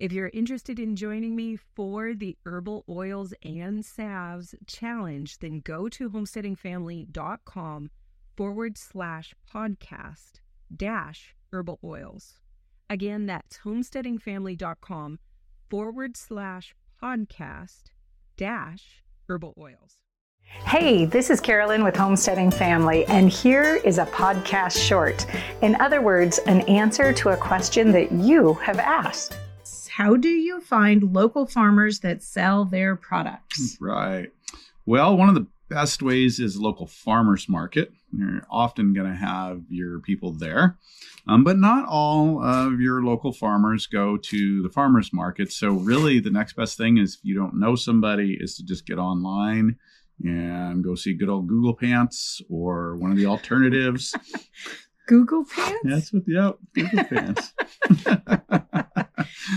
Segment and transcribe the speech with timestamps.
[0.00, 5.90] If you're interested in joining me for the Herbal Oils and Salves Challenge, then go
[5.90, 7.90] to homesteadingfamily.com
[8.34, 10.40] forward slash podcast
[10.74, 12.40] dash herbal oils.
[12.88, 15.18] Again, that's homesteadingfamily.com
[15.68, 17.90] forward slash podcast
[18.38, 19.98] dash herbal oils.
[20.64, 25.26] Hey, this is Carolyn with Homesteading Family, and here is a podcast short.
[25.60, 29.36] In other words, an answer to a question that you have asked
[30.00, 33.76] how do you find local farmers that sell their products?
[33.82, 34.32] Right.
[34.86, 37.92] Well, one of the best ways is local farmers market.
[38.10, 40.78] You're often going to have your people there,
[41.28, 45.52] um, but not all of your local farmers go to the farmers market.
[45.52, 48.86] So, really, the next best thing is if you don't know somebody, is to just
[48.86, 49.76] get online
[50.24, 54.14] and go see good old Google Pants or one of the alternatives.
[55.06, 55.80] Google Pants?
[55.84, 57.52] That's what, yep, Google Pants.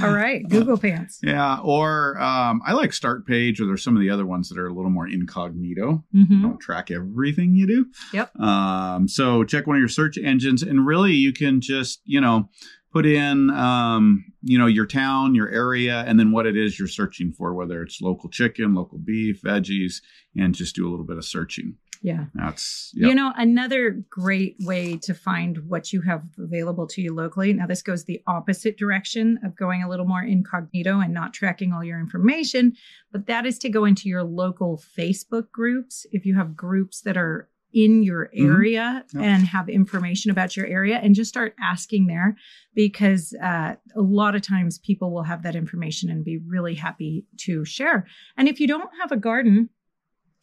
[0.03, 1.19] All right, Google Pants.
[1.23, 4.57] Yeah, or um, I like Start Page, or there's some of the other ones that
[4.57, 6.03] are a little more incognito.
[6.13, 6.41] Mm-hmm.
[6.41, 7.85] Don't track everything you do.
[8.13, 8.39] Yep.
[8.39, 12.49] Um, so check one of your search engines, and really you can just you know
[12.93, 16.87] put in um, you know your town, your area, and then what it is you're
[16.87, 20.01] searching for, whether it's local chicken, local beef, veggies,
[20.37, 21.75] and just do a little bit of searching.
[22.03, 22.25] Yeah.
[22.33, 23.07] That's, yep.
[23.07, 27.53] you know, another great way to find what you have available to you locally.
[27.53, 31.71] Now, this goes the opposite direction of going a little more incognito and not tracking
[31.71, 32.73] all your information,
[33.13, 36.05] but that is to go into your local Facebook groups.
[36.11, 38.51] If you have groups that are in your mm-hmm.
[38.51, 39.19] area mm-hmm.
[39.19, 39.27] yep.
[39.27, 42.35] and have information about your area and just start asking there
[42.75, 47.25] because uh, a lot of times people will have that information and be really happy
[47.37, 48.05] to share.
[48.37, 49.69] And if you don't have a garden,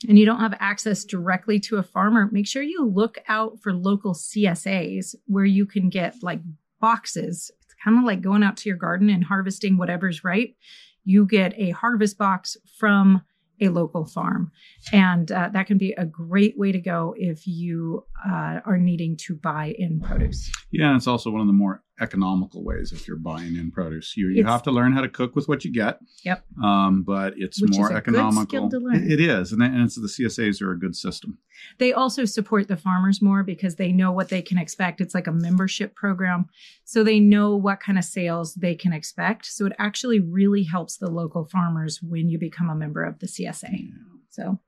[0.09, 3.75] and you don't have access directly to a farmer, make sure you look out for
[3.75, 6.41] local CSAs where you can get like
[6.81, 7.51] boxes.
[7.63, 10.57] It's kind of like going out to your garden and harvesting whatever's right.
[11.05, 13.23] You get a harvest box from
[13.61, 14.51] a local farm.
[14.93, 19.17] And uh, that can be a great way to go if you uh, are needing
[19.19, 20.51] to buy in produce.
[20.71, 24.17] Yeah, it's also one of the more economical ways if you're buying in produce.
[24.17, 25.99] You, you have to learn how to cook with what you get.
[26.25, 26.45] Yep.
[26.63, 28.69] Um, but it's Which more economical.
[28.93, 31.39] It, it is, and, and it's the CSAs are a good system.
[31.79, 35.01] They also support the farmers more because they know what they can expect.
[35.01, 36.47] It's like a membership program,
[36.85, 39.47] so they know what kind of sales they can expect.
[39.47, 43.27] So it actually really helps the local farmers when you become a member of the
[43.27, 43.71] CSA.
[43.73, 43.95] Yeah.
[44.31, 44.59] So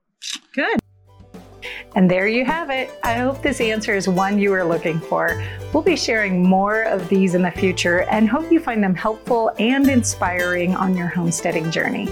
[0.53, 0.79] good.
[1.95, 2.91] And there you have it.
[3.03, 5.43] I hope this answer is one you were looking for.
[5.73, 9.51] We'll be sharing more of these in the future and hope you find them helpful
[9.59, 12.09] and inspiring on your homesteading journey.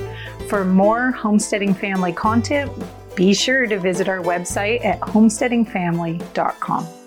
[0.48, 2.72] For more homesteading family content,
[3.16, 7.01] be sure to visit our website at homesteadingfamily.com.